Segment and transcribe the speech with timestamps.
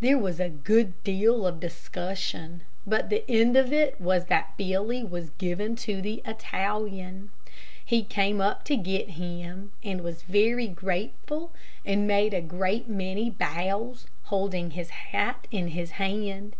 [0.00, 5.04] There was a good deal of discussion, but the end of it was that Billy
[5.04, 7.30] was given to the Italian.
[7.84, 11.52] He came up to get him, and was very grateful,
[11.84, 16.56] and made a great many bows, holding his hat in his hand.